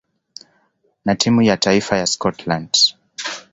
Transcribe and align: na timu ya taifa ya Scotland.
na 1.05 1.15
timu 1.15 1.41
ya 1.41 1.57
taifa 1.57 1.97
ya 1.97 2.05
Scotland. 2.07 2.77